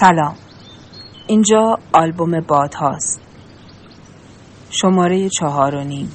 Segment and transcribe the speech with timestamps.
[0.00, 0.34] سلام.
[1.26, 3.20] اینجا آلبوم باد هاست.
[4.70, 6.12] شماره چهار و نیم.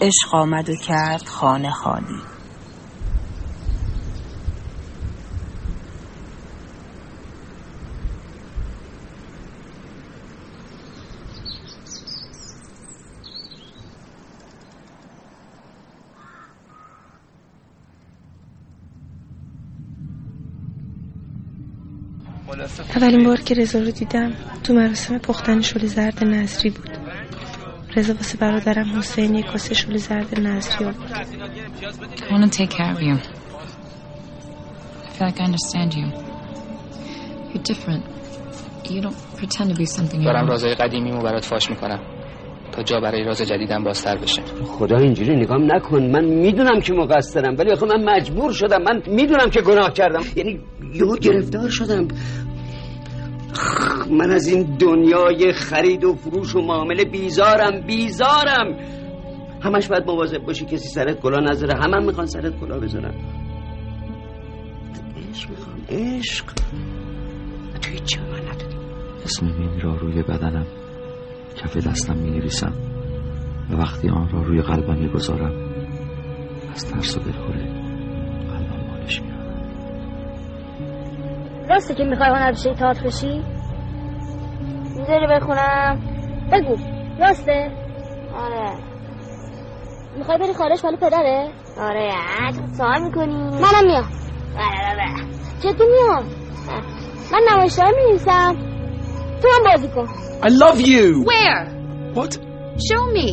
[0.00, 2.29] عشق آمد و کرد خانه خالی.
[23.00, 24.32] اولین بار که رضا رو دیدم
[24.64, 26.90] تو مراسم پختن شل زرد نظری بود
[27.96, 30.96] رضا واسه برادرم حسین یک کاسه شل زرد نظری آورد
[32.18, 33.16] I want to take care of you.
[35.04, 36.06] I feel like I understand you.
[37.50, 38.04] You're different.
[38.94, 40.50] You don't pretend to be something you're دارم not.
[40.50, 42.00] رازای قدیمیمو برات فاش می‌کنم
[42.72, 47.56] تا جا برای راز جدیدم بازتر بشه خدا اینجوری نگام نکن من می‌دونم که مقصرم
[47.58, 50.60] ولی آخه من مجبور شدم من می‌دونم که گناه کردم یعنی
[50.94, 52.08] یهو گرفتار شدم
[54.10, 58.76] من از این دنیای خرید و فروش و معامله بیزارم بیزارم.
[59.62, 61.74] همش باید مواظب باشی کسی سرت گلا نذاره.
[61.82, 63.14] همه هم می‌خوان سرت گلا بذارن.
[65.30, 66.44] عشق می‌خوام عشق.
[67.82, 68.40] تو هیچی به من
[69.24, 70.66] اسم مین را روی بدنم
[71.56, 72.40] کف دستم می
[73.70, 75.52] و وقتی آن را روی قلبم می گذارم
[76.74, 77.69] از ترس و دلخوری
[81.70, 83.44] راسته که می‌خوای هنرپیشه تئاتر بشی
[84.96, 85.98] می‌ذاری بخونم
[86.52, 86.76] بگو
[87.20, 87.70] راسته
[88.36, 88.72] آره
[90.16, 92.10] می‌خوای بری خارج مال پدره آره
[92.76, 94.04] سوال می‌کنی منم میام
[95.60, 96.24] جدی میام
[97.32, 98.56] من نمایشنامه می‌نویسم
[99.42, 100.06] تو هم بازی کن
[100.42, 101.22] I love you.
[101.30, 101.62] Where?
[102.14, 102.32] What?
[102.88, 103.28] Show me.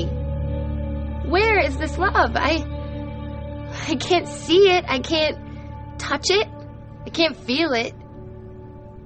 [1.33, 2.31] Where is this love?
[2.35, 2.53] I
[3.91, 4.83] I can't see it.
[4.95, 5.37] I can't
[5.97, 6.47] touch it.
[7.07, 7.93] I can't feel it.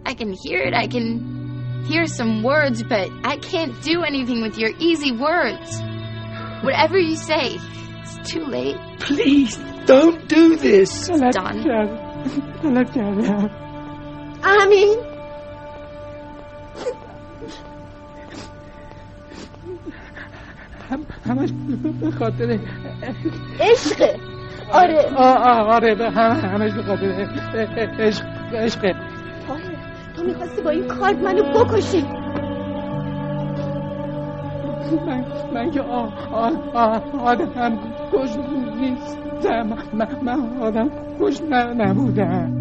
[0.05, 0.75] I can hear it.
[0.75, 5.81] I can hear some words, but I can't do anything with your easy words.
[6.63, 7.59] Whatever you say,
[8.03, 8.77] it's too late.
[9.01, 9.57] Please
[9.87, 11.09] don't do this.
[11.09, 11.65] It's done.
[14.47, 14.97] امین
[21.27, 21.51] همش
[22.01, 22.59] به خاطر
[23.61, 24.17] عشقه
[24.73, 27.07] آره آه آه آره به هم همش به خاطر
[27.99, 29.10] عشق عشقه طاهر
[30.22, 32.02] تو می‌خواستی با این کارت منو بکشی.
[35.06, 37.80] من من که آدم
[38.14, 38.38] کش
[38.80, 39.64] نیستم.
[39.94, 40.90] من, من آدم
[41.20, 42.58] کش نبودم.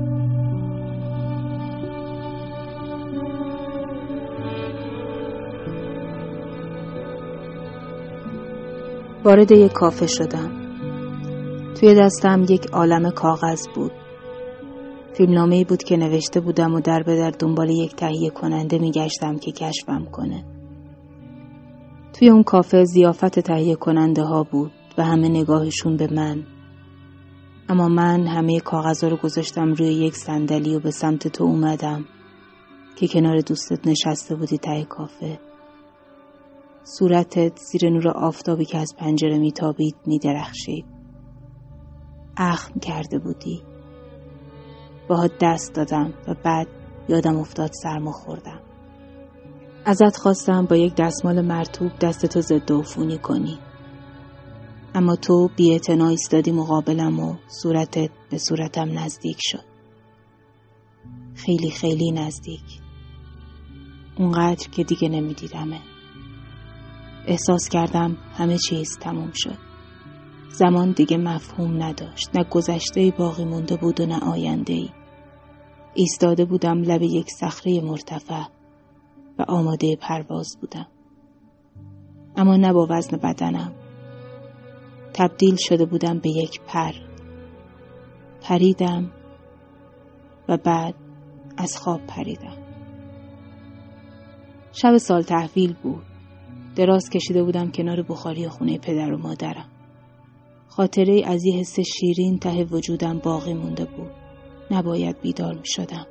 [9.24, 10.50] وارد یک کافه شدم.
[11.80, 13.92] توی دستم یک عالم کاغذ بود.
[15.20, 19.52] فیلمنامه بود که نوشته بودم و در به در دنبال یک تهیه کننده میگشتم که
[19.52, 20.44] کشفم کنه.
[22.12, 26.42] توی اون کافه زیافت تهیه کننده ها بود و همه نگاهشون به من.
[27.68, 32.04] اما من همه کاغذها رو گذاشتم روی یک صندلی و به سمت تو اومدم
[32.96, 35.40] که کنار دوستت نشسته بودی ته کافه.
[36.84, 40.84] صورتت زیر نور آفتابی که از پنجره میتابید میدرخشید.
[42.36, 43.69] اخم کرده بودی.
[45.10, 46.68] باهات دست دادم و بعد
[47.08, 48.60] یادم افتاد سرما خوردم.
[49.84, 53.58] ازت خواستم با یک دستمال مرتوب دستتو ضد عفونی کنی.
[54.94, 59.64] اما تو بی ایستادی مقابلم و صورتت به صورتم نزدیک شد.
[61.34, 62.80] خیلی خیلی نزدیک.
[64.18, 65.80] اونقدر که دیگه نمیدیدمه.
[67.26, 69.58] احساس کردم همه چیز تموم شد.
[70.52, 72.30] زمان دیگه مفهوم نداشت.
[72.34, 74.88] نه گذشته باقی مونده بود و نه آینده ای
[75.94, 78.42] ایستاده بودم لب یک صخره مرتفع
[79.38, 80.86] و آماده پرواز بودم.
[82.36, 83.72] اما نه با وزن بدنم.
[85.14, 86.92] تبدیل شده بودم به یک پر.
[88.42, 89.10] پریدم
[90.48, 90.94] و بعد
[91.56, 92.56] از خواب پریدم.
[94.72, 96.02] شب سال تحویل بود.
[96.76, 99.68] دراز کشیده بودم کنار بخاری خونه پدر و مادرم.
[100.68, 104.19] خاطره از یه حس شیرین ته وجودم باقی مونده بود.
[104.70, 106.06] نباید بیدار می شدم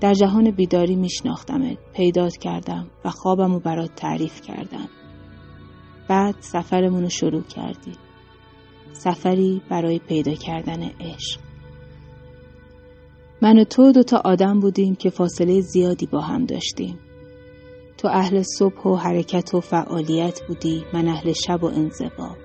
[0.00, 4.88] در جهان بیداری می شناختمت پیدات کردم و خوابم رو برات تعریف کردم.
[6.08, 7.92] بعد سفرمون رو شروع کردی.
[8.92, 11.40] سفری برای پیدا کردن عشق.
[13.42, 16.98] من و تو دوتا آدم بودیم که فاصله زیادی با هم داشتیم.
[17.96, 22.36] تو اهل صبح و حرکت و فعالیت بودی من اهل شب و انزوا.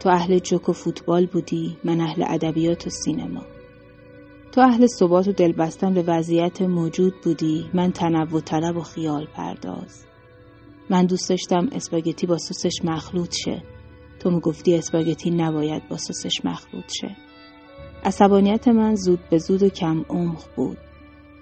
[0.00, 3.42] تو اهل جوک و فوتبال بودی من اهل ادبیات و سینما.
[4.54, 7.70] تو اهل ثبات و دلبستن به وضعیت موجود بودی.
[7.74, 10.04] من تنوع طلب و خیال پرداز.
[10.90, 13.62] من دوست داشتم اسپاگتی با سسش مخلوط شه.
[14.20, 17.16] تو می‌گفتی اسپاگتی نباید با سسش مخلوط شه.
[18.04, 20.78] عصبانیت من زود به زود و کم عمق بود.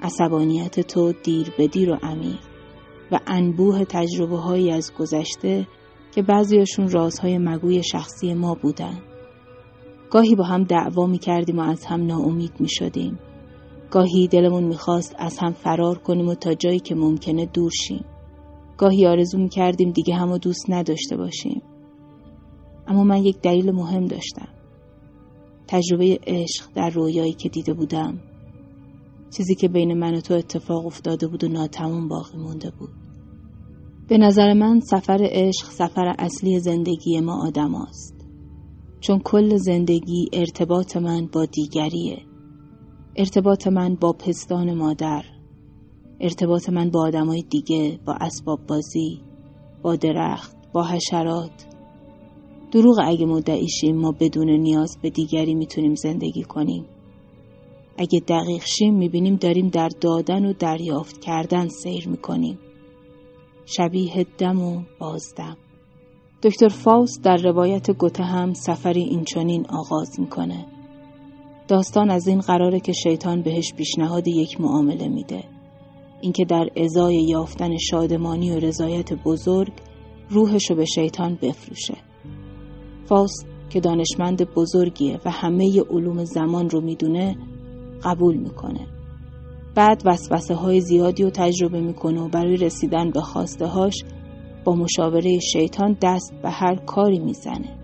[0.02, 2.40] عصبانیت تو دیر به دیر و عمیق
[3.12, 5.66] و انبوه تجربه هایی از گذشته
[6.14, 9.11] که بعضیاشون رازهای مگوی شخصی ما بودن.
[10.12, 13.18] گاهی با هم دعوا می کردیم و از هم ناامید می شدیم.
[13.90, 18.04] گاهی دلمون می‌خواست از هم فرار کنیم و تا جایی که ممکنه دور شیم.
[18.76, 21.62] گاهی آرزو می کردیم دیگه همو دوست نداشته باشیم.
[22.86, 24.48] اما من یک دلیل مهم داشتم.
[25.68, 28.20] تجربه عشق در رویایی که دیده بودم.
[29.36, 32.90] چیزی که بین من و تو اتفاق افتاده بود و ناتموم باقی مونده بود.
[34.08, 38.21] به نظر من سفر عشق سفر اصلی زندگی ما آدم است.
[39.02, 42.22] چون کل زندگی ارتباط من با دیگریه.
[43.16, 45.24] ارتباط من با پستان مادر.
[46.20, 49.20] ارتباط من با آدمای دیگه با اسباب بازی
[49.82, 51.66] با درخت با حشرات.
[52.72, 56.84] دروغ اگه مدعیشیم ما بدون نیاز به دیگری می‌تونیم زندگی کنیم.
[57.98, 62.58] اگه دقیق شیم می‌بینیم داریم در دادن و دریافت کردن سیر می‌کنیم.
[63.64, 65.56] شبیه دم و بازدم.
[66.42, 70.66] دکتر فاوست در روایت گوته هم سفری اینچنین آغاز می‌کنه.
[71.68, 75.44] داستان از این قراره که شیطان بهش پیشنهاد یک معامله میده.
[76.20, 79.72] اینکه در ازای یافتن شادمانی و رضایت بزرگ
[80.30, 81.96] روحش رو به شیطان بفروشه.
[83.04, 87.36] فاوست که دانشمند بزرگیه و همه علوم زمان رو می‌دونه
[88.02, 88.86] قبول می‌کنه.
[89.74, 93.94] بعد وسوسه های زیادی رو تجربه می‌کنه و برای رسیدن به خواسته هاش
[94.64, 97.78] با مشاوره شیطان دست به هر کاری می‌زنه.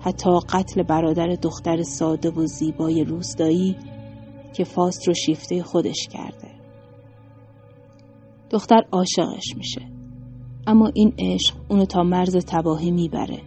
[0.00, 3.76] حتی قتل برادر دختر ساده و زیبای روستایی
[4.54, 6.48] که فاست رو شیفته خودش کرده.
[8.50, 9.80] دختر عاشقش میشه.
[10.66, 13.40] اما این عشق اونو تا مرز تباهی می‌بره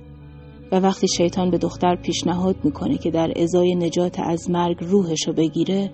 [0.72, 5.34] و وقتی شیطان به دختر پیشنهاد می‌کنه که در ازای نجات از مرگ روحش رو
[5.34, 5.92] بگیره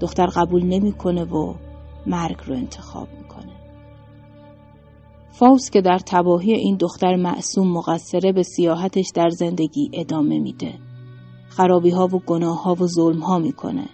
[0.00, 1.54] دختر قبول نمی‌کنه و
[2.06, 3.08] مرگ رو انتخاب
[5.38, 10.74] فاوس که در تباهی این دختر معصوم مقصره به سیاحتش در زندگی ادامه میده.
[11.48, 13.88] خرابی ها و گناه ها و ظلم ها می‌کنه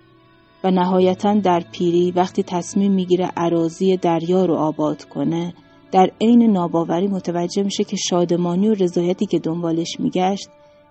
[0.64, 5.54] و نهایتا در پیری وقتی تصمیم می‌گیره عراضی دریا رو آباد کنه
[5.92, 10.48] در عین ناباوری متوجه میشه که شادمانی و رضایتی که دنبالش میگشت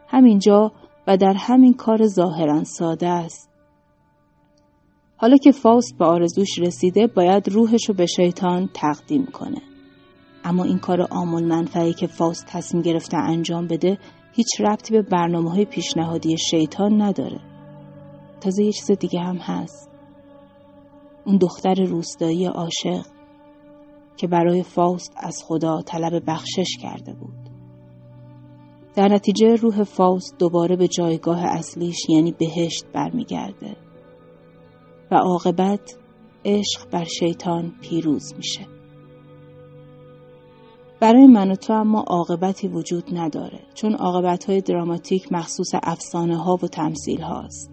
[0.08, 0.72] همینجا
[1.08, 3.50] و در همین کار ظاهرا ساده است.
[5.18, 9.69] حالا که فاوست به آرزوش رسیده باید روحش رو به شیطان تقدیم کنه.
[10.44, 13.98] اما این کار آمول منفعی که فاست تصمیم گرفته انجام بده
[14.34, 17.40] هیچ ربطی به برنامه های پیشنهادی شیطان نداره.
[18.42, 19.90] تازه یه چیز دیگه هم هست.
[21.26, 23.06] اون دختر روستایی عاشق
[24.18, 27.50] که برای فاست از خدا طلب بخشش کرده بود.
[28.96, 33.76] در نتیجه روح فاست دوباره به جایگاه اصلیش یعنی بهشت برمیگرده
[35.12, 35.98] و عاقبت
[36.46, 38.79] عشق بر شیطان پیروز میشه.
[41.02, 46.60] برای من و تو اما عاقبتی وجود نداره چون عاقبت های دراماتیک مخصوص افسانه ها
[46.64, 47.72] و تمثیل هاست.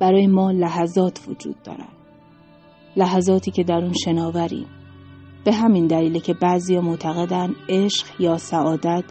[0.00, 1.92] برای ما لحظات وجود دارد.
[2.96, 4.66] لحظاتی که در اون شناوریم.
[5.44, 9.04] به همین دلیل که بعضی معتقدن عشق یا سعادت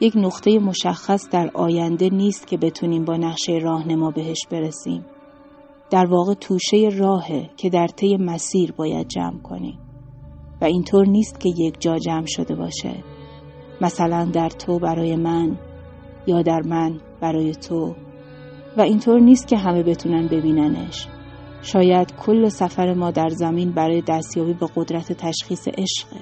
[0.00, 5.04] یک نقطه مشخص در آینده نیست که بتونیم با نقشه راهنما بهش برسیم.
[5.90, 9.78] در واقع توشه راهه که در طی مسیر باید جمع کنیم.
[10.62, 13.04] و اینطور نیست که یک جا جمع شده باشه.
[13.80, 15.58] مثلا در تو برای من
[16.26, 17.94] یا در من برای تو.
[18.76, 21.06] و اینطور نیست که همه بتونن ببیننش.
[21.62, 26.20] شاید کل سفر ما در زمین برای دستیابی به قدرت تشخیص عشقه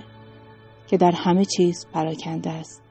[0.86, 2.82] که در همه چیز پراکنده است.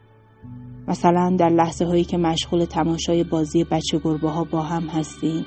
[0.88, 5.46] مثلا در لحظه هایی که مشغول تماشای بازی بچه گربه ها با هم هستیم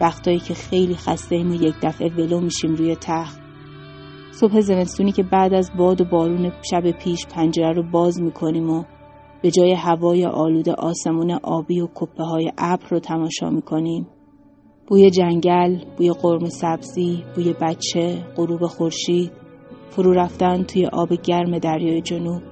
[0.00, 3.41] وقتایی که خیلی خسته ایم و یک دفعه ولو میشیم روی تخت
[4.32, 8.84] صبح زمستونی که بعد از باد و بارون شب پیش پنجره رو باز می‌کنیم و
[9.42, 14.06] به جای هوای آلود آسمون آبی و کپه های ابر رو تماشا می‌کنیم.
[14.86, 19.32] بوی جنگل، بوی قرم سبزی، بوی بچه، غروب خورشید،
[19.90, 22.42] فرو رفتن توی آب گرم دریای جنوب،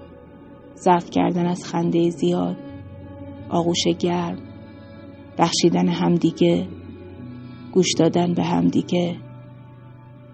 [0.76, 2.56] ضعف کردن از خنده زیاد،
[3.50, 4.38] آغوش گرم،
[5.38, 6.68] بخشیدن همدیگه،
[7.72, 9.16] گوش دادن به همدیگه،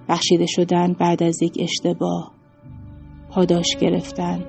[0.09, 2.33] بخشیده شدن بعد از یک اشتباه.
[3.31, 4.45] پاداش گرفتن.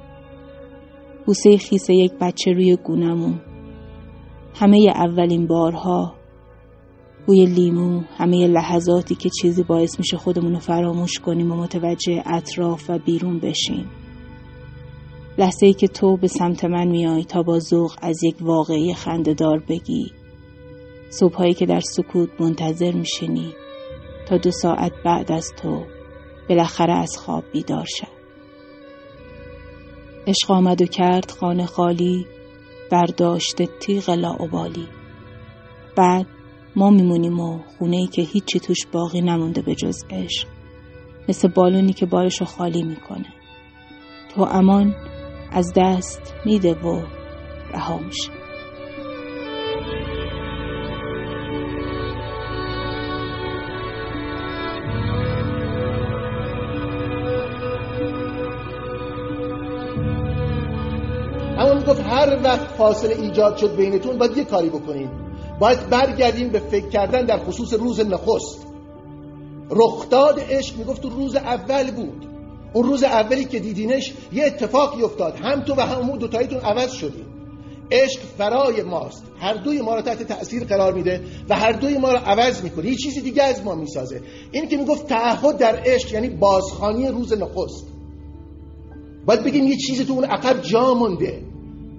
[1.26, 3.42] بوسه خیس یک بچه روی گونمون
[4.56, 6.14] همه اولین بارها.
[7.28, 12.90] بوی لیمو همه لحظاتی که چیزی باعث میشه خودمون رو فراموش کنیم و متوجه اطراف
[12.90, 13.90] و بیرون بشیم.
[15.38, 19.60] لحظه ای که تو به سمت من میای تا با ذوق از یک واقعی خندهدار
[19.70, 20.12] بگی.
[21.10, 23.54] صبحهایی که در سکوت منتظر میشینی.
[24.30, 25.86] تا دو ساعت بعد از تو
[26.50, 28.18] بالاخره از خواب بیدار شد
[30.28, 32.28] عشق آمد و کرد خانه خالی
[32.92, 34.88] برداشت تیغ لاعبالی
[35.96, 36.26] بعد
[36.76, 40.48] ما میمونیم و خونه ای که هیچی توش باقی نمونده به جز عشق.
[41.30, 43.34] مثل بالونی که بارشو خالی می‌کنه.
[44.36, 44.96] تو امان
[45.52, 47.02] از دست میده و
[47.74, 48.37] رها میشه.
[61.88, 65.10] می‌گفت هر وقت فاصله ایجاد شد بینتون باید یه کاری بکنین.
[65.60, 68.68] باید برگردیم به فکر کردن در خصوص روز نخست.
[69.72, 72.28] رخداد عشق می‌گفت تو روز اول بود.
[72.74, 75.36] اون روز اولی که دیدینش یه اتفاقی افتاد.
[75.36, 77.26] هم تو و هم اون دوتاییتون عوض شدیم
[77.92, 79.24] عشق فرای ماست.
[79.40, 82.86] هر دوی ما رو تحت تأثیر قرار میده و هر دوی ما رو عوض می‌کنه.
[82.86, 84.22] یه چیزی دیگه از ما می‌سازه.
[84.52, 87.88] این که می‌گفت تعهد در عشق یعنی بازخانی روز نخست.
[89.26, 91.47] باید بگیم یه چیزی تو اون عقب جا مونده.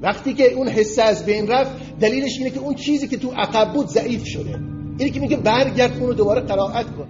[0.02, 3.72] وقتی که اون حسه از بین رفت دلیلش اینه که اون چیزی که تو عقب
[3.72, 4.58] بود ضعیف شده.
[4.98, 7.08] اینه که میگه برگرد اون رو دوباره قرائت کن.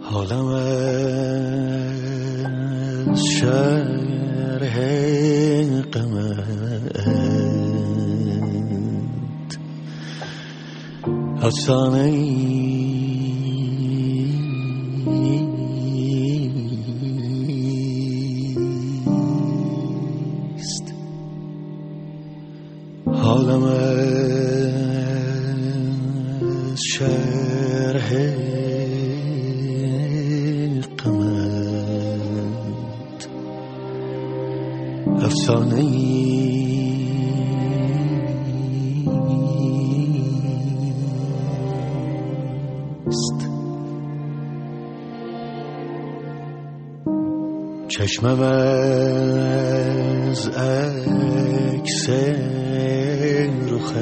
[0.00, 0.46] حالم
[3.10, 4.80] از شرح
[5.92, 6.56] قمت.
[11.42, 12.75] افسانه
[47.96, 52.10] چشمم از عکس
[53.70, 53.96] رخت.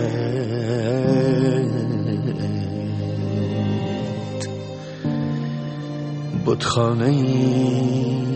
[6.46, 8.33] بتخانه ایست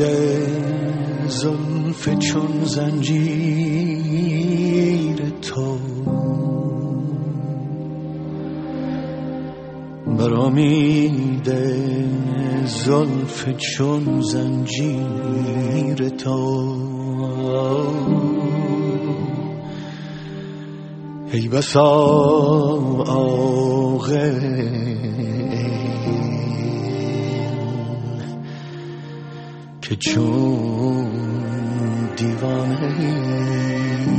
[0.00, 3.16] امید زلف چون زنجیر
[5.42, 5.78] تو.
[10.18, 11.52] بر امید
[12.66, 16.76] زلف چون زنجیر تو.
[21.32, 21.82] ای بسا
[23.06, 24.56] آغل
[29.88, 31.10] که چون
[32.16, 34.15] دیوانه است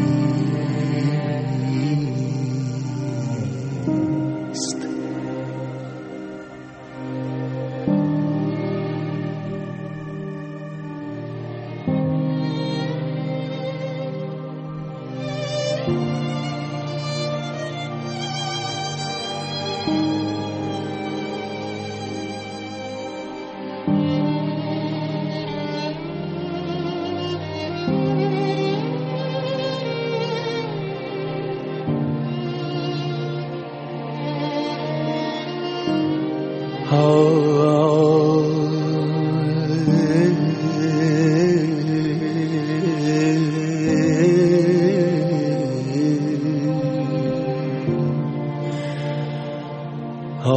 [50.47, 50.55] دل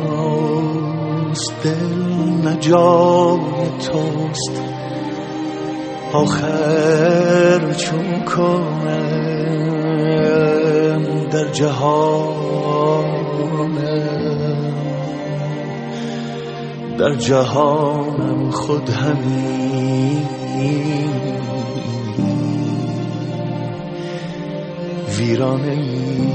[1.64, 3.40] دل نجای
[3.92, 4.62] توست.
[6.12, 9.28] آخر چون کنم
[11.32, 12.48] در جهانم
[16.98, 20.28] در جهانم خود همین.
[25.18, 26.27] ویرانه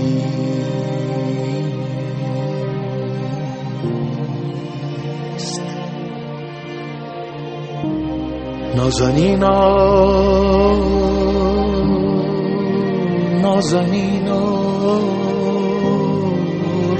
[8.75, 9.59] نازنینا
[13.41, 14.43] نازنینا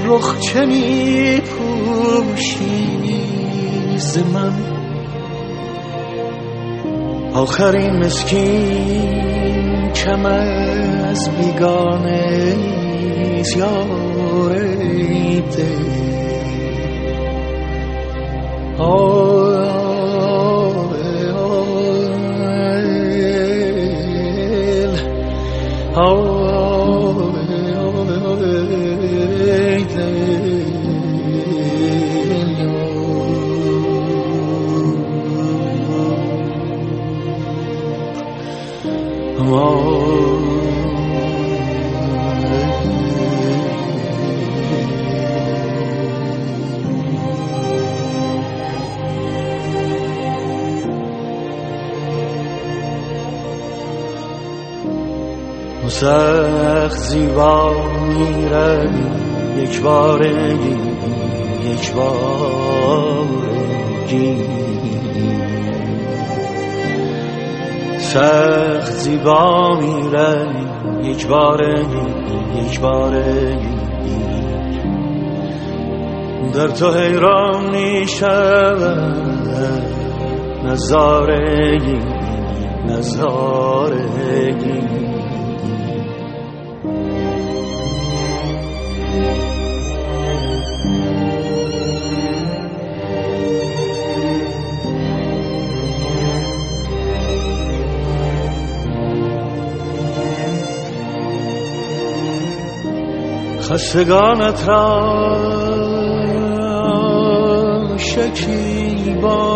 [0.06, 2.88] رخ چه می پوشی
[3.96, 4.52] ز من؟
[7.34, 9.12] آخرین مسکین
[9.92, 12.54] کم از بیگانه
[13.56, 14.56] یار
[56.04, 57.72] سخت زیبا
[58.08, 59.04] می‌روی
[59.56, 60.76] یک بارگی
[61.64, 63.24] یک بارگی
[67.98, 72.06] سخت زیبا می‌روی یک بارگی
[72.58, 73.74] یک بارگی
[76.54, 79.14] در تو حیران می‌شود.
[80.64, 81.98] نظارگی
[82.88, 84.84] نظارگی
[103.70, 105.14] خستگانت را
[107.98, 109.48] شکیبایی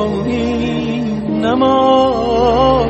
[1.42, 2.88] نماند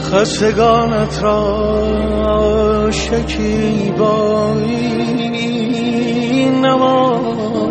[0.00, 4.44] خستگانت را شکیبایی
[6.50, 7.63] نماند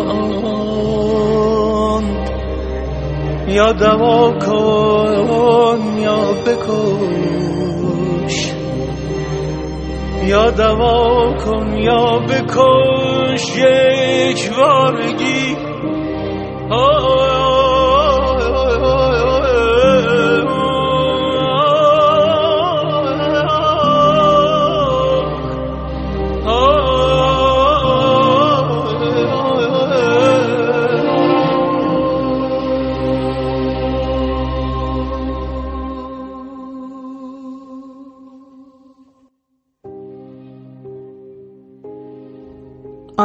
[3.54, 8.36] یا دوا کن یا بکش.
[10.24, 13.58] یا دوا کن یا بکش.
[13.58, 15.63] یک بارگی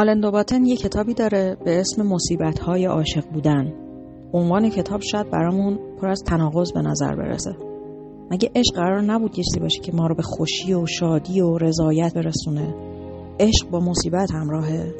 [0.09, 3.73] آلن دوباتن یه کتابی داره به اسم مصیبت های عاشق بودن.
[4.33, 7.55] عنوان کتاب شاید برامون پر از تناقض به نظر برسه.
[8.31, 11.57] مگه عشق قرار نبود یه چیزی باشه که ما رو به خوشی و شادی و
[11.57, 12.75] رضایت برسونه؟
[13.39, 14.93] عشق با مصیبت همراهه.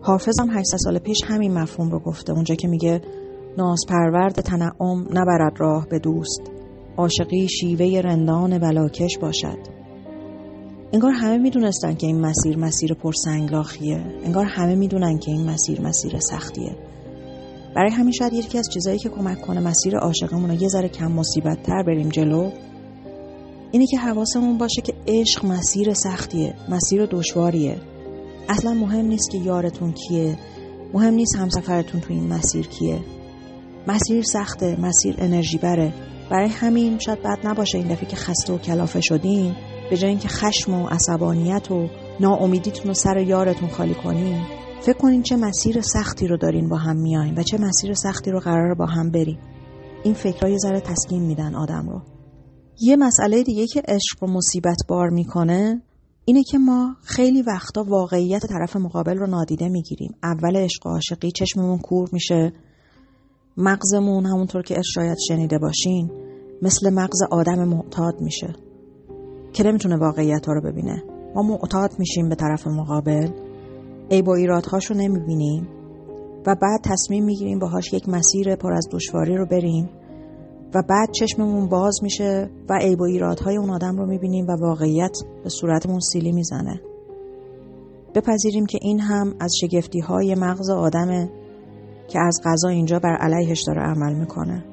[0.00, 3.00] حافظ هم 800 سال پیش همین مفهوم رو گفته اونجا که میگه
[3.58, 6.42] ناز پرورد تنعم نبرد راه به دوست.
[6.96, 9.58] عاشقی شیوه رندان بلاکش باشد.
[10.94, 14.04] انگار همه می‌دونستن که این مسیر مسیر پرسنگلاخیه.
[14.24, 16.76] انگار همه می‌دونن که این مسیر مسیر سختیه.
[17.76, 21.12] برای همین شاید یکی از چیزایی که کمک کنه مسیر عاشقمون رو یه ذره کم
[21.12, 22.50] مصیبت تر بریم جلو
[23.72, 27.76] اینه که حواسمون باشه که عشق مسیر سختیه مسیر دشواریه.
[28.48, 30.38] اصلا مهم نیست که یارتون کیه
[30.92, 33.00] مهم نیست همسفرتون تو این مسیر کیه.
[33.88, 35.92] مسیر سخته مسیر انرژی بره.
[36.30, 39.54] برای همین شاید بد نباشه این دفعه که خسته و کلافه شدین.
[39.90, 41.88] به جای اینکه خشم و عصبانیت و
[42.20, 44.42] ناامیدیتون رو سر یارتون خالی کنین
[44.80, 48.40] فکر کنین چه مسیر سختی رو دارین با هم میاین و چه مسیر سختی رو
[48.40, 49.38] قرار با هم بریم
[50.04, 52.02] این فکرها یه ذره تسکین میدن آدم رو.
[52.80, 55.82] یه مسئله دیگه که عشق و مصیبت بار می‌کنه
[56.24, 60.14] اینه که ما خیلی وقتا واقعیت طرف مقابل رو نادیده می‌گیریم.
[60.22, 62.52] اول عشق و عاشقی چشممون کور میشه.
[63.56, 66.10] مغزمون همونطور که شاید شنیده باشین
[66.62, 68.54] مثل مغز آدم معتاد میشه.
[69.54, 71.02] که نمی‌تونه واقعیت ها رو ببینه.
[71.34, 73.28] ما معتاد میشیم به طرف مقابل.
[74.08, 75.68] ای با ایرادهاش رو نمی‌بینیم.
[76.46, 79.90] و بعد تصمیم می‌گیریم باهاش یک مسیر پر از دشواری رو بریم.
[80.74, 85.16] و بعد چشممون باز میشه و عیب و ایرادهای اون آدم رو می‌بینیم و واقعیت
[85.44, 86.80] به صورتمون سیلی می‌زنه.
[88.14, 91.30] بپذیریم که این هم از شگفتی های مغز آدمه
[92.08, 94.64] که از غذا اینجا بر علیهش داره عمل می‌کنه.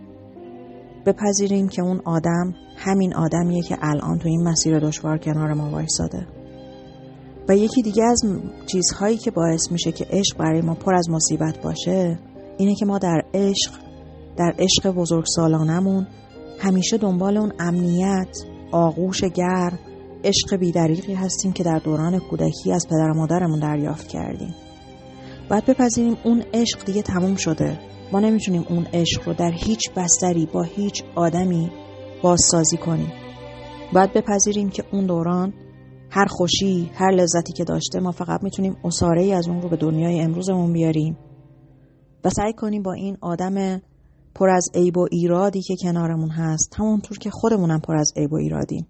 [1.06, 6.28] بپذیریم که اون آدم همین آدمیه که الان تو این مسیر دشوار کنار ما وایساده.
[7.50, 8.24] و یکی دیگه از
[8.68, 12.20] چیزهایی که باعث میشه که عشق برای ما پر از مصیبت باشه
[12.58, 13.72] اینه که ما در عشق
[14.38, 16.08] در عشق بزرگ سالانمون
[16.60, 18.38] همیشه دنبال اون امنیت
[18.72, 19.80] آغوش گرم
[20.24, 24.56] عشق بیدریقی هستیم که در دوران کودکی از پدر و مادرمون دریافت کردیم.
[25.50, 27.91] باید بپذیریم اون عشق دیگه تموم شده.
[28.12, 31.72] ما نمی‌تونیم اون عشق رو در هیچ بستری با هیچ آدمی
[32.24, 33.12] بازسازی کنیم.
[33.94, 35.54] باید بپذیریم که اون دوران
[36.10, 39.78] هر خوشی هر لذتی که داشته ما فقط می‌تونیم اصاره ای از اون رو به
[39.78, 41.18] دنیای امروزمون بیاریم.
[42.24, 43.82] و سعی کنیم با این آدم
[44.36, 48.36] پر از عیب و ایرادی که کنارمون هست همونطور که خودمونم پر از عیب و
[48.36, 48.88] ایرادیم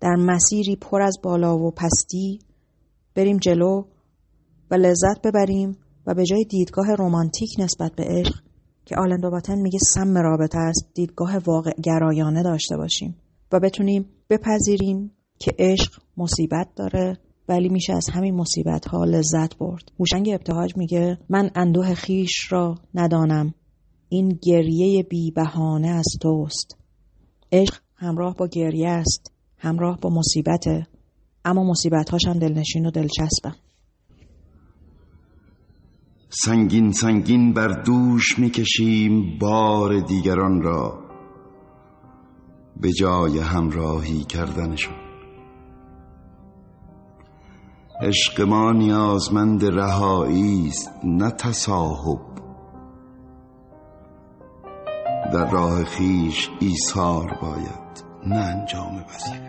[0.00, 2.38] در مسیری پر از بالا و پستی
[3.14, 3.84] بریم جلو
[4.70, 5.76] و لذت ببریم
[6.08, 8.34] و به جای دیدگاه رمانتیک نسبت به عشق
[8.84, 13.16] که آلندو باتن میگه سم رابطه است دیدگاه واقع گرایانه داشته باشیم
[13.52, 17.18] و بتونیم بپذیریم که عشق مصیبت داره
[17.48, 19.92] ولی میشه از همین مصیبت ها لذت برد.
[19.98, 23.54] هوشنگ ابتهاج میگه من اندوه خیش را ندانم.
[24.08, 26.76] این گریه بی بهانه از توست.
[27.52, 30.86] عشق همراه با گریه است همراه با مصیبته.
[31.44, 33.67] اما مصیبت هاش هم دلنشین و دلچسبه.
[36.30, 40.98] سنگین سنگین بر دوش می‌کشیم بار دیگران را
[42.76, 44.94] به جای همراهی کردنشان.
[48.00, 52.20] عشق ما نیازمند رهایی است نه تصاحب.
[55.32, 59.47] در راه خیش ایثار باید نه انجام وظیفه.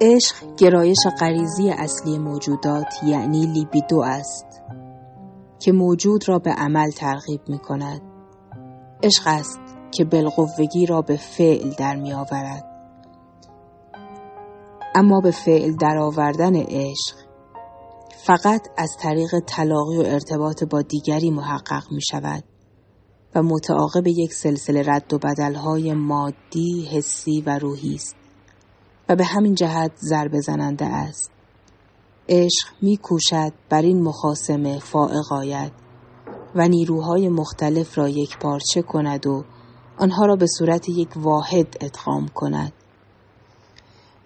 [0.00, 4.46] عشق گرایش غریزی اصلی موجودات یعنی لیبیدو است
[5.58, 8.00] که موجود را به عمل ترغیب می کند.
[9.02, 12.64] عشق است که بالقوگی را به فعل در می آورد.
[14.94, 17.16] اما به فعل درآوردن عشق
[18.26, 22.44] فقط از طریق تلاقی و ارتباط با دیگری محقق می شود
[23.34, 28.17] و متعاقب یک سلسله رد و بدلهای مادی، حسی و روحی است.
[29.08, 31.30] و به همین جهت ضربه زننده است.
[32.28, 35.72] عشق می کوشد بر این مخاسمه فائق آید
[36.54, 39.44] و نیروهای مختلف را یک پارچه کند و
[39.98, 42.72] آنها را به صورت یک واحد ادغام کند.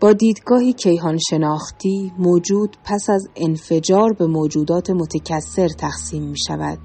[0.00, 6.78] با دیدگاهی کیهان شناختی موجود پس از انفجار به موجودات متکثر تقسیم می شود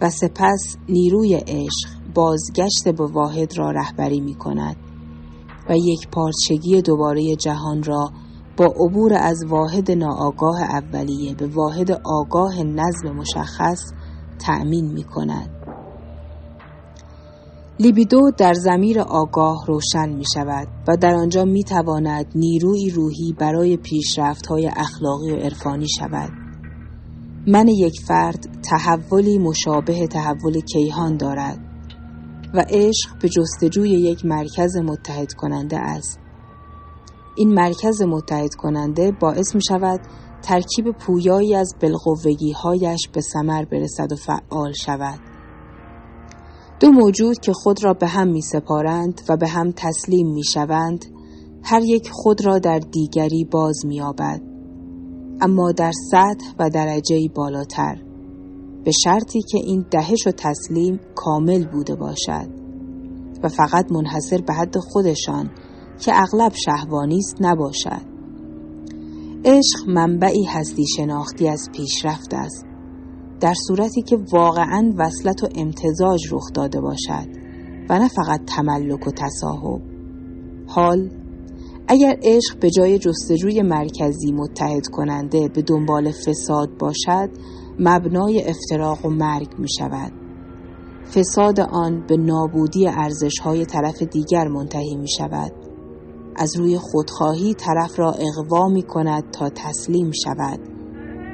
[0.00, 4.76] و سپس نیروی عشق بازگشت به واحد را رهبری می کند.
[5.68, 8.10] و یک پارچگی دوباره جهان را
[8.56, 13.80] با عبور از واحد ناآگاه اولیه به واحد آگاه نظم مشخص
[14.38, 15.50] تأمین می کند.
[17.80, 23.76] لیبیدو در زمیر آگاه روشن می شود و در آنجا می تواند نیروی روحی برای
[23.76, 26.30] پیشرفت های اخلاقی و عرفانی شود.
[27.46, 31.67] من یک فرد تحولی مشابه تحول کیهان دارد
[32.54, 36.18] و عشق به جستجوی یک مرکز متحد کننده است.
[37.36, 40.00] این مرکز متحد کننده باعث می شود
[40.42, 45.20] ترکیب پویایی از بلغوگی هایش به سمر برسد و فعال شود.
[46.80, 51.04] دو موجود که خود را به هم می سپارند و به هم تسلیم می شوند،
[51.62, 54.40] هر یک خود را در دیگری باز می آبد.
[55.40, 58.07] اما در سطح و درجه بالاتر.
[58.84, 62.48] به شرطی که این دهش و تسلیم کامل بوده باشد
[63.42, 65.50] و فقط منحصر به حد خودشان
[66.00, 68.18] که اغلب شهوانی است نباشد.
[69.44, 72.64] عشق منبعی هستی شناختی از پیشرفت است
[73.40, 77.28] در صورتی که واقعا وصلت و امتزاج رخ داده باشد
[77.90, 79.82] و نه فقط تملک و تصاحب.
[80.66, 81.10] حال
[81.88, 87.30] اگر عشق به جای جستجوی مرکزی متحد کننده به دنبال فساد باشد
[87.78, 90.12] مبنای افتراق و مرگ می شود.
[91.14, 95.52] فساد آن به نابودی ارزش های طرف دیگر منتهی می شود.
[96.36, 100.60] از روی خودخواهی طرف را اقوا می کند تا تسلیم شود.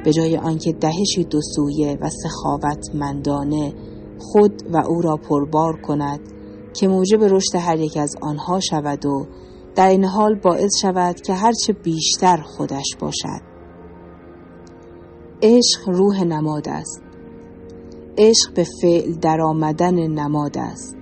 [0.04, 3.74] به جای آنکه دهشی دو سویه و سخاوتمندانه
[4.18, 6.20] خود و او را پربار کند
[6.74, 9.26] که موجب رشد هر یک از آنها شود و
[9.74, 13.53] در این حال باعث شود که هرچه بیشتر خودش باشد
[15.46, 17.02] عشق روح نماد است.
[18.18, 20.96] عشق به فعل در آمدن نماد است.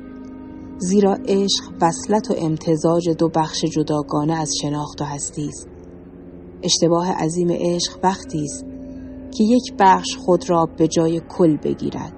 [0.79, 5.69] زیرا عشق وصلت و امتزاج دو بخش جداگانه از شناخت و هستی است.
[6.63, 8.65] اشتباه عظیم عشق وقتی است
[9.39, 12.13] که یک بخش خود را به جای کل بگیرد.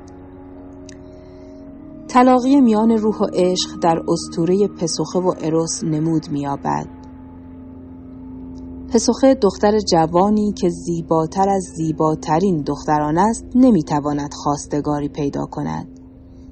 [2.08, 7.03] تلاقی میان روح و عشق در استوره پسوخه و اروس نمود میابد
[8.92, 16.00] پسوخه دختر جوانی که زیباتر از زیباترین دختران است نمی‌تواند خواستگاری پیدا کند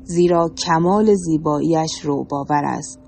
[0.05, 2.99] زیرا کمال زیباییش رو باور است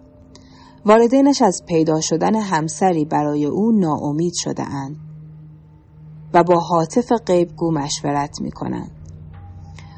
[0.86, 4.96] والدینش از پیدا شدن همسری برای او ناامید شده اند
[6.34, 8.90] و با حاطف غیبگو مشورت می کنند.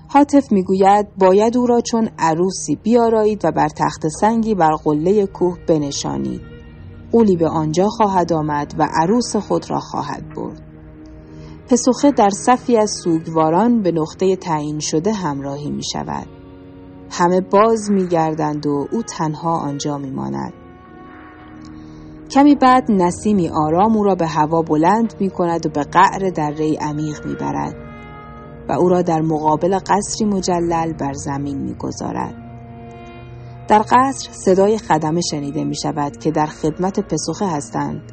[0.08, 5.58] حاطف می‌گوید باید او را چون عروسی بیارایید و بر تخت سنگی بر قله کوه
[5.68, 6.55] بنشانید.
[7.16, 10.62] قولی به آنجا خواهد آمد و عروس خود را خواهد برد.
[11.68, 16.26] پسوخه در صفی از سوگواران به نقطه تعیین شده همراهی می شود.
[17.10, 20.52] همه باز می گردند و او تنها آنجا می ماند.
[22.30, 26.50] کمی بعد نسیمی آرام او را به هوا بلند می کند و به قعر در
[26.50, 27.74] ری عمیق می برد
[28.68, 32.45] و او را در مقابل قصری مجلل بر زمین می گذارد.
[33.68, 38.12] در قصر صدای خدمه شنیده می شود که در خدمت پسوخه هستند.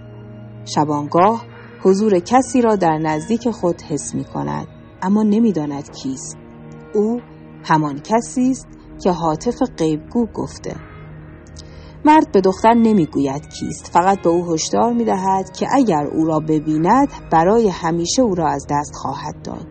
[0.66, 1.46] شبانگاه
[1.82, 4.68] حضور کسی را در نزدیک خود حس می کند
[5.02, 6.38] اما نمی‌داند کیست.
[6.94, 7.20] او
[7.64, 8.68] همان کسی است
[9.04, 10.76] که حاطف غیبگو گفته.
[12.06, 17.08] مرد به دختر نمی‌گوید کیست فقط به او هشدار می‌دهد که اگر او را ببیند
[17.32, 19.68] برای همیشه او را از دست خواهد داد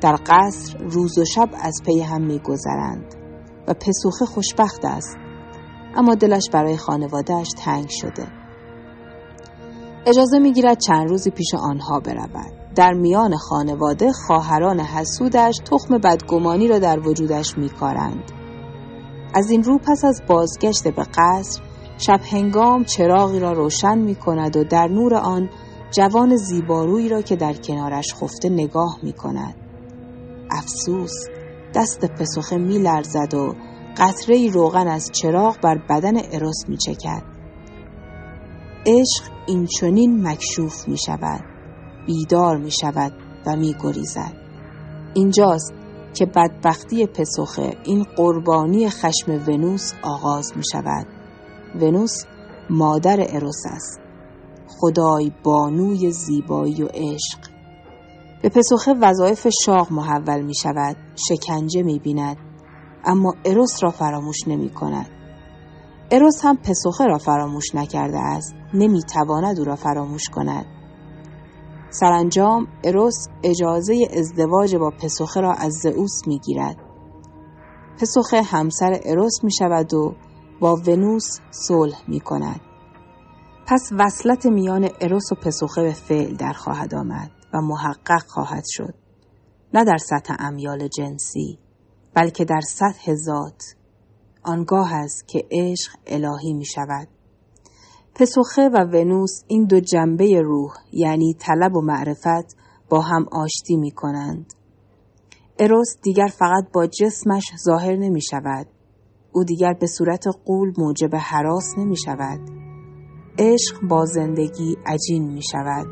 [0.00, 3.17] در قصر روز و شب از پی هم میگذرند
[3.68, 5.16] و پسوخه خوشبخت است.
[5.96, 8.26] اما دلش برای خانوادهش تنگ شده.
[10.06, 12.52] اجازه می‌گیرد چند روزی پیش آنها برود.
[12.74, 18.32] در میان خانواده خواهران حسودش تخم بدگمانی را در وجودش میکارند.
[19.34, 21.62] از این رو پس از بازگشت به قصر
[21.98, 25.50] شب هنگام چراغی را روشن می کند و در نور آن
[25.90, 29.54] جوان زیبارویی را که در کنارش خفته نگاه می کند.
[30.50, 31.37] افسوس!
[31.74, 33.54] دست پسخه می لرزد و
[33.98, 37.22] قطره روغن از چراغ بر بدن اروس می چکد.
[38.86, 41.44] عشق این چنین مکشوف می شود.
[42.06, 43.12] بیدار می شود
[43.46, 44.32] و می گریزد.
[45.14, 45.72] اینجاست
[46.14, 51.06] که بدبختی پسخه این قربانی خشم ونوس آغاز می شود.
[51.74, 52.24] ونوس
[52.70, 54.00] مادر اروس است.
[54.68, 57.47] خدای بانوی زیبایی و عشق.
[58.42, 60.96] به پسخه وظایف شاه محول می شود.
[61.28, 62.36] شکنجه می بیند.
[63.04, 65.10] اما اروس را فراموش نمی کند.
[66.10, 68.54] اروس هم پسخه را فراموش نکرده است.
[68.74, 70.66] نمی تواند او را فراموش کند.
[71.90, 76.76] سرانجام اروس اجازه ازدواج با پسوخه را از زئوس می گیرد.
[78.00, 80.14] پسوخه همسر اروس می شود و
[80.60, 82.60] با ونوس صلح می کند.
[83.66, 88.94] پس وصلت میان اروس و پسوخه به فعل در خواهد آمد و محقق خواهد شد.
[89.74, 91.58] نه در سطح امیال جنسی
[92.14, 93.62] بلکه در سطح ذات
[94.42, 97.08] آنگاه است که عشق الهی می شود.
[98.14, 102.56] پسوخه و ونوس این دو جنبه روح یعنی طلب و معرفت
[102.88, 104.54] با هم آشتی می کنند.
[105.58, 108.66] اروس دیگر فقط با جسمش ظاهر نمی شود.
[109.32, 112.40] او دیگر به صورت قول موجب حراس نمی شود.
[113.38, 115.86] عشق با زندگی عجین می شود.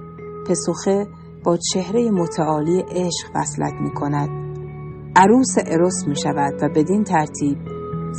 [0.49, 1.07] پسوخه
[1.47, 4.29] با چهره متعالی عشق وصلت می کند.
[5.17, 7.59] عروس اروس می شود و بدین ترتیب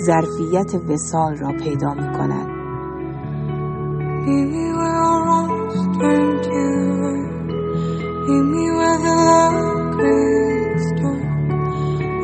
[0.06, 2.58] ظرفیت وسال را پیدا می کند.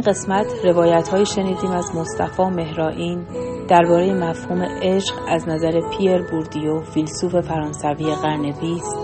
[0.06, 3.26] قسمت روایت های شنیدیم از مصطفی مهرائین
[3.68, 8.96] درباره مفهوم عشق از نظر پیر بوردیو فیلسوف فرانسوی قرن بیست.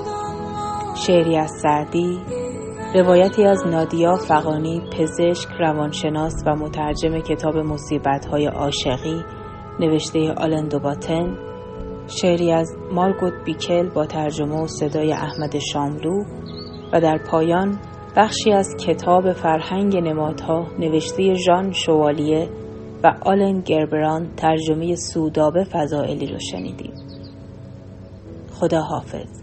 [1.06, 2.20] شعری از سعدی
[2.94, 9.24] روایتی از نادیا فقانی پزشک روانشناس و مترجم کتاب مصیبت های عاشقی
[9.80, 11.38] نوشته آلن دوباتن
[12.06, 16.24] شعری از مارگوت بیکل با ترجمه و صدای احمد شاملو
[16.92, 17.78] و در پایان
[18.16, 22.48] بخشی از کتاب فرهنگ نمادها نوشته ژان شوالیه
[23.02, 26.92] و آلن گربران ترجمه سودابه فضائلی رو شنیدیم.
[28.52, 29.39] خدا حافظ